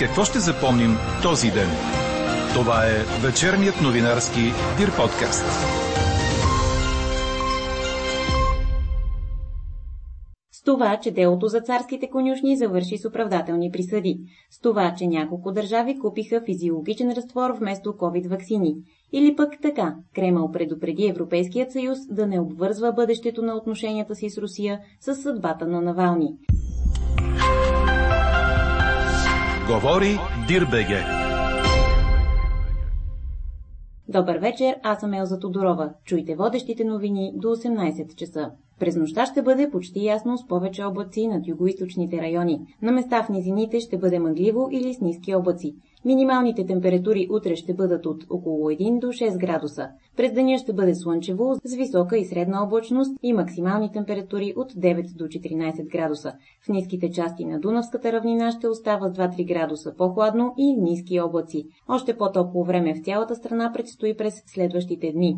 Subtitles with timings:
[0.00, 0.90] Какво ще запомним
[1.22, 1.68] този ден?
[2.54, 4.40] Това е вечерният новинарски
[4.78, 5.44] Дир подкаст.
[10.52, 14.20] С това, че делото за царските конюшни завърши с оправдателни присъди.
[14.50, 18.74] С това, че няколко държави купиха физиологичен разтвор вместо COVID-вакцини.
[19.12, 24.38] Или пък така, Кремъл предупреди Европейският съюз да не обвързва бъдещето на отношенията си с
[24.38, 26.28] Русия с съдбата на Навални.
[29.70, 31.04] Говори Дирбеге.
[34.08, 35.92] Добър вечер, аз съм Елза Тодорова.
[36.04, 38.50] Чуйте водещите новини до 18 часа.
[38.80, 42.60] През нощта ще бъде почти ясно с повече облаци над югоисточните райони.
[42.82, 45.74] На места в низините ще бъде мъгливо или с ниски облаци.
[46.04, 49.88] Минималните температури утре ще бъдат от около 1 до 6 градуса.
[50.16, 55.16] През деня ще бъде слънчево с висока и средна облачност и максимални температури от 9
[55.16, 56.32] до 14 градуса.
[56.66, 61.64] В ниските части на Дунавската равнина ще остава с 2-3 градуса по-хладно и ниски облаци.
[61.88, 65.36] Още по-топло време в цялата страна предстои през следващите дни.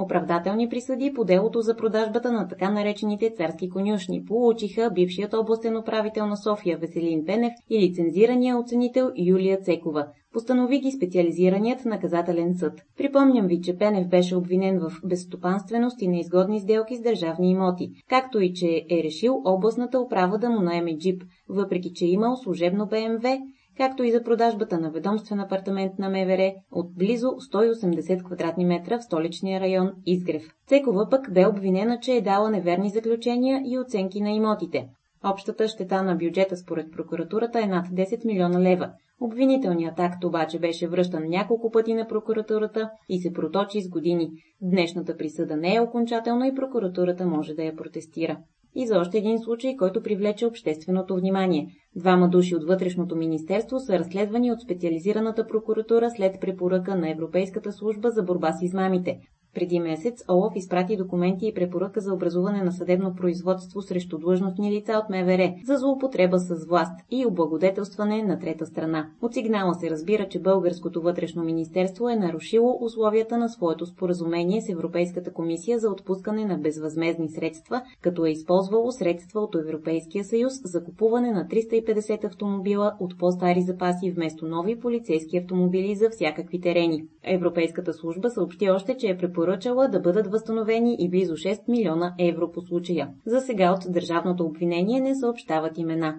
[0.00, 6.26] Оправдателни присъди по делото за продажбата на така наречените царски конюшни получиха бившият областен управител
[6.26, 10.06] на София Веселин Пенев и лицензирания оценител Юлия Цекова.
[10.32, 12.72] Постанови ги специализираният наказателен съд.
[12.98, 18.40] Припомням ви, че Пенев беше обвинен в безстопанственост и неизгодни сделки с държавни имоти, както
[18.40, 23.38] и че е решил областната управа да му наеме джип, въпреки че имал служебно БМВ,
[23.76, 29.04] както и за продажбата на ведомствен апартамент на МВР от близо 180 квадратни метра в
[29.04, 30.42] столичния район Изгрев.
[30.66, 34.88] Цекова пък бе обвинена, че е дала неверни заключения и оценки на имотите.
[35.24, 38.90] Общата щета на бюджета според прокуратурата е над 10 милиона лева.
[39.20, 44.30] Обвинителният акт обаче беше връщан няколко пъти на прокуратурата и се проточи с години.
[44.62, 48.38] Днешната присъда не е окончателна и прокуратурата може да я протестира.
[48.74, 51.66] И за още един случай, който привлече общественото внимание.
[51.96, 58.10] Двама души от Вътрешното министерство са разследвани от специализираната прокуратура след препоръка на Европейската служба
[58.10, 59.20] за борба с измамите.
[59.54, 65.02] Преди месец ОЛАФ изпрати документи и препоръка за образуване на съдебно производство срещу длъжностни лица
[65.04, 69.10] от МВР за злоупотреба с власт и облагодетелстване на трета страна.
[69.22, 74.68] От сигнала се разбира, че Българското вътрешно министерство е нарушило условията на своето споразумение с
[74.68, 80.84] Европейската комисия за отпускане на безвъзмезни средства, като е използвало средства от Европейския съюз за
[80.84, 87.04] купуване на 350 автомобила от по-стари запаси вместо нови полицейски автомобили за всякакви терени.
[87.24, 92.14] Европейската служба съобщи още, че е препоръчала препоръчала да бъдат възстановени и близо 6 милиона
[92.18, 93.08] евро по случая.
[93.26, 96.14] За сега от държавното обвинение не съобщават имена.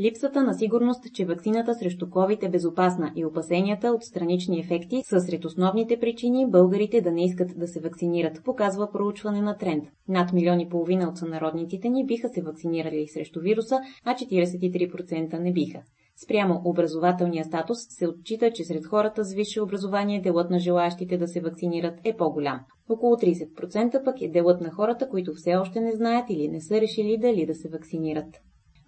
[0.00, 5.20] Липсата на сигурност, че вакцината срещу COVID е безопасна и опасенията от странични ефекти са
[5.20, 9.84] сред основните причини българите да не искат да се вакцинират, показва проучване на тренд.
[10.08, 15.52] Над милиони и половина от сънародниците ни биха се вакцинирали срещу вируса, а 43% не
[15.52, 15.82] биха.
[16.24, 21.28] Спрямо образователния статус се отчита, че сред хората с висше образование делът на желаящите да
[21.28, 22.60] се вакцинират е по-голям.
[22.88, 26.80] Около 30% пък е делът на хората, които все още не знаят или не са
[26.80, 28.36] решили дали да се вакцинират.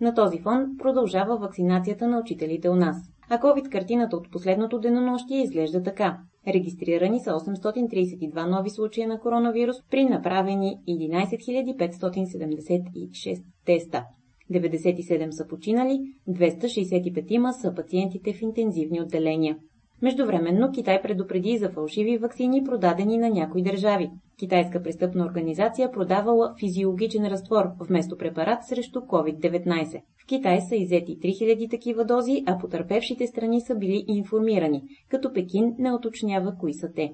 [0.01, 2.97] На този фон продължава вакцинацията на учителите у нас.
[3.31, 6.19] А COVID-картината от последното денонощие изглежда така.
[6.47, 14.05] Регистрирани са 832 нови случая на коронавирус при направени 11 576 теста.
[14.53, 19.57] 97 са починали, 265 са пациентите в интензивни отделения.
[20.03, 24.11] Междувременно Китай предупреди за фалшиви вакцини, продадени на някои държави.
[24.39, 30.01] Китайска престъпна организация продавала физиологичен разтвор вместо препарат срещу COVID-19.
[30.23, 35.75] В Китай са иззети 3000 такива дози, а потърпевшите страни са били информирани, като Пекин
[35.79, 37.13] не уточнява кои са те.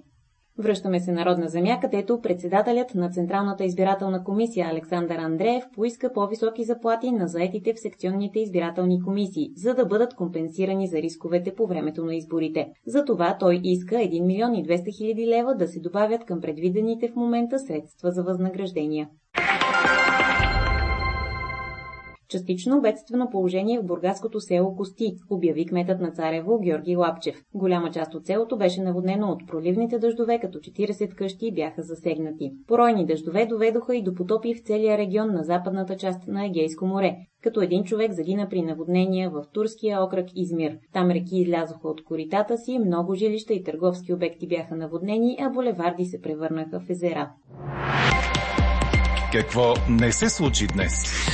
[0.59, 7.11] Връщаме се народна земя, където председателят на Централната избирателна комисия Александър Андреев поиска по-високи заплати
[7.11, 12.15] на заетите в секционните избирателни комисии, за да бъдат компенсирани за рисковете по времето на
[12.15, 12.69] изборите.
[12.87, 17.09] За това той иска 1 милион и 200 хиляди лева да се добавят към предвидените
[17.09, 19.09] в момента средства за възнаграждения.
[22.35, 27.43] Частично бедствено положение в бургаското село Кости, обяви кметът на Царево Георги Лапчев.
[27.55, 32.53] Голяма част от селото беше наводнено от проливните дъждове, като 40 къщи бяха засегнати.
[32.67, 37.17] Поройни дъждове доведоха и до потопи в целия регион на западната част на Егейско море,
[37.43, 40.79] като един човек загина при наводнения в турския окръг Измир.
[40.93, 46.05] Там реки излязоха от коритата си, много жилища и търговски обекти бяха наводнени, а булеварди
[46.05, 47.31] се превърнаха в езера.
[49.33, 51.25] Какво не се случи днес?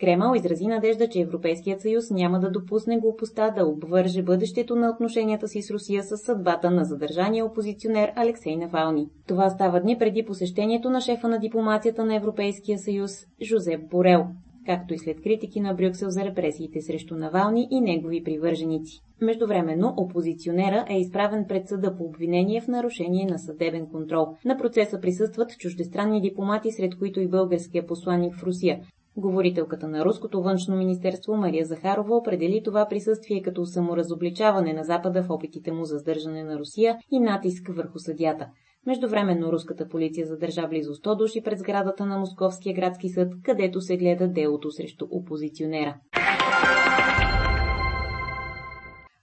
[0.00, 5.48] Кремъл изрази надежда, че Европейският съюз няма да допусне глупостта да обвърже бъдещето на отношенията
[5.48, 9.08] си с Русия с съдбата на задържания опозиционер Алексей Навални.
[9.26, 14.26] Това става дни преди посещението на шефа на дипломацията на Европейския съюз Жозеп Борел
[14.66, 19.00] както и след критики на Брюксел за репресиите срещу Навални и негови привърженици.
[19.20, 24.26] Междувременно опозиционера е изправен пред съда по обвинение в нарушение на съдебен контрол.
[24.44, 28.80] На процеса присъстват чуждестранни дипломати, сред които и българския посланник в Русия.
[29.16, 35.30] Говорителката на Руското външно министерство Мария Захарова определи това присъствие като саморазобличаване на Запада в
[35.30, 38.46] опитите му за сдържане на Русия и натиск върху съдята.
[38.86, 43.96] Междувременно руската полиция задържа близо 100 души пред сградата на Московския градски съд, където се
[43.96, 45.96] гледа делото срещу опозиционера.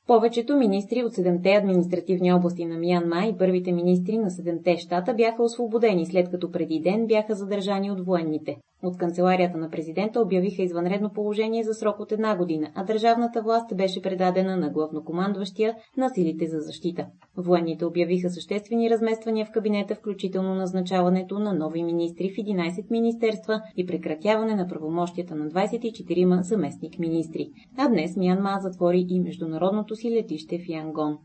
[0.07, 5.43] Повечето министри от седемте административни области на Мянма и първите министри на седемте щата бяха
[5.43, 8.57] освободени, след като преди ден бяха задържани от военните.
[8.83, 13.75] От канцеларията на президента обявиха извънредно положение за срок от една година, а държавната власт
[13.75, 17.05] беше предадена на главнокомандващия на силите за защита.
[17.37, 23.85] Военните обявиха съществени размествания в кабинета, включително назначаването на нови министри в 11 министерства и
[23.85, 27.49] прекратяване на правомощията на 24 заместник министри.
[27.77, 31.17] А днес Мянма затвори и международното си летище в Янгон.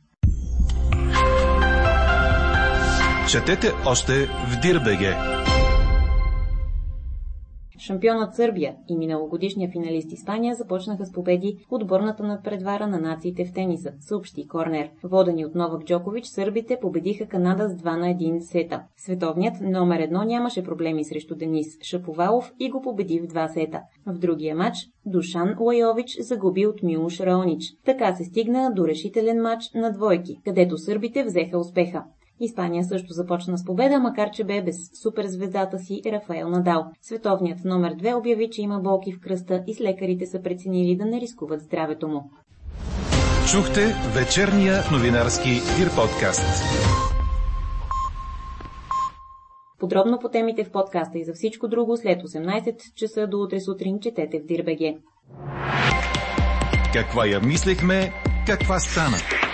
[3.31, 5.17] Четете още в Дирбеге!
[7.87, 13.93] Шампионът Сърбия и миналогодишния финалист Испания започнаха с победи отборната надпредвара на нациите в тениса,
[14.00, 14.91] съобщи Корнер.
[15.05, 18.83] Водени от Новак Джокович, сърбите победиха Канада с 2 на 1 сета.
[18.97, 23.81] Световният номер едно нямаше проблеми срещу Денис Шаповалов и го победи в два сета.
[24.06, 27.62] В другия матч Душан Лайович загуби от Милуш Раонич.
[27.85, 32.05] Така се стигна до решителен матч на двойки, където сърбите взеха успеха.
[32.41, 36.85] Испания също започна с победа, макар че бе без суперзвездата си Рафаел Надал.
[37.03, 41.05] Световният номер 2 обяви, че има болки в кръста и с лекарите са преценили да
[41.05, 42.31] не рискуват здравето му.
[43.53, 43.81] Чухте
[44.15, 46.62] вечерния новинарски Дир подкаст.
[49.79, 54.00] Подробно по темите в подкаста и за всичко друго след 18 часа до утре сутрин
[54.00, 54.97] четете в Дирбеге.
[56.93, 58.12] Каква я мислехме,
[58.47, 59.46] каква стана?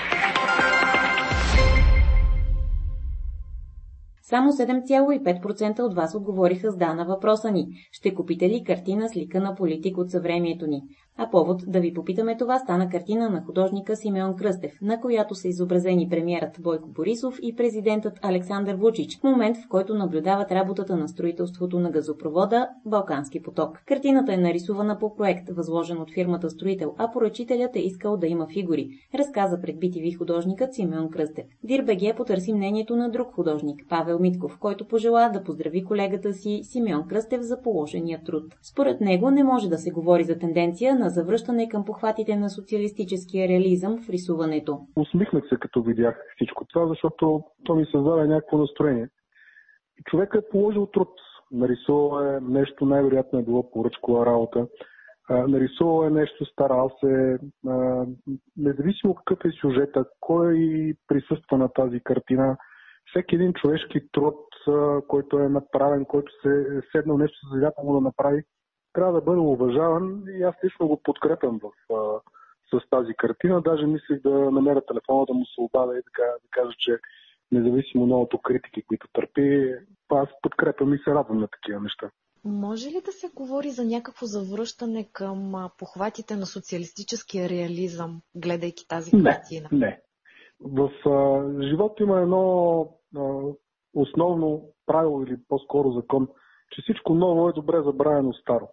[4.32, 7.67] Само 7,5% от вас отговориха с да на въпроса ни.
[7.93, 10.82] Ще купите ли картина с лика на политик от съвремието ни?
[11.19, 15.49] А повод да ви попитаме това стана картина на художника Симеон Кръстев, на която са
[15.49, 21.09] изобразени премиерът Бойко Борисов и президентът Александър Вучич, в момент в който наблюдават работата на
[21.09, 23.82] строителството на газопровода Балкански поток.
[23.87, 28.47] Картината е нарисувана по проект, възложен от фирмата Строител, а поръчителят е искал да има
[28.53, 31.47] фигури, разказа пред BTV художникът Симеон Кръстев.
[31.65, 37.08] Дирбеге потърси мнението на друг художник, Павел Митков, който пожела да поздрави колегата си Симеон
[37.08, 38.44] Кръстев за положения труд.
[38.62, 43.49] Според него не може да се говори за тенденция на завръщане към похватите на социалистическия
[43.49, 44.81] реализъм в рисуването.
[44.96, 49.08] Усмихнах се, като видях всичко това, защото то ми създаде някакво настроение.
[50.10, 51.08] Човекът е положил труд.
[51.52, 54.66] Нарисувал е нещо, най-вероятно е било поръчкова работа.
[55.31, 57.38] нарисувал е нещо, старал се.
[58.56, 60.56] независимо какъв е сюжета, кой
[61.08, 62.56] присъства на тази картина,
[63.10, 64.37] всеки един човешки труд,
[65.08, 68.43] който е направен, който се е седнал нещо за му да направи,
[68.93, 72.21] трябва да бъде уважаван и аз лично го подкрепям в, а,
[72.73, 73.62] с тази картина.
[73.62, 76.99] Даже мислих да намеря телефона да му се обадя и така, да кажа, че
[77.53, 79.75] независимо многото критики, които търпи,
[80.08, 82.11] аз подкрепям и се радвам на такива неща.
[82.44, 89.11] Може ли да се говори за някакво завръщане към похватите на социалистическия реализъм, гледайки тази
[89.11, 89.69] картина?
[89.72, 90.01] Не, не.
[90.61, 92.81] В а, живота има едно
[93.17, 93.43] а,
[93.94, 96.29] основно правило или по-скоро закон,
[96.70, 98.69] че всичко ново е добре забравено старо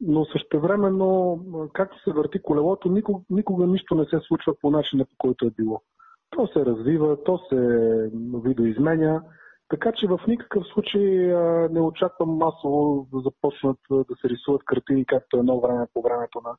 [0.00, 1.40] но същевременно,
[1.72, 5.50] както се върти колелото, никога, никога нищо не се случва по начина, по който е
[5.50, 5.82] било.
[6.30, 7.56] То се развива, то се
[8.44, 9.22] видоизменя,
[9.68, 11.02] така че в никакъв случай
[11.70, 16.56] не очаквам масово да започнат да се рисуват картини, както едно време по времето на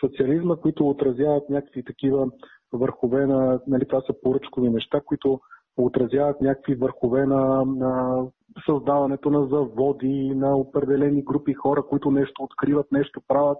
[0.00, 2.28] социализма, които отразяват някакви такива
[2.72, 5.40] върхове на, нали, това са поръчкови неща, които
[5.76, 8.24] отразяват някакви върхове на, на
[8.66, 13.58] създаването на заводи, на определени групи хора, които нещо откриват, нещо правят.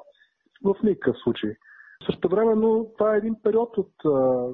[0.65, 1.55] В никакъв случай.
[2.07, 4.47] Също времено това е един период от а,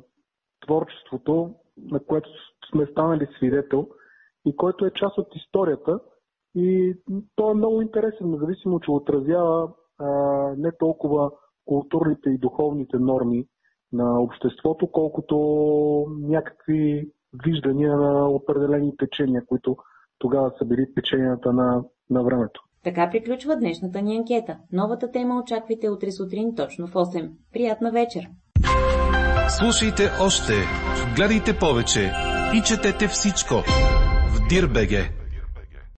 [0.67, 1.55] творчеството,
[1.91, 2.29] на което
[2.71, 3.89] сме станали свидетел
[4.47, 6.01] и който е част от историята.
[6.55, 6.97] И
[7.37, 10.09] то е много интересен, независимо, че отразява а,
[10.59, 11.31] не толкова
[11.65, 13.47] културните и духовните норми
[13.93, 15.37] на обществото, колкото
[16.21, 17.11] някакви
[17.45, 19.77] виждания на определени течения, които
[20.19, 22.61] тогава са били теченията на, на времето.
[22.85, 24.59] Така приключва днешната ни анкета.
[24.73, 27.31] Новата тема очаквайте утре сутрин точно в 8.
[27.53, 28.29] Приятна вечер!
[29.49, 30.53] Слушайте още,
[31.17, 32.13] гледайте повече
[32.55, 33.55] и четете всичко
[34.35, 35.20] в Дирбеге.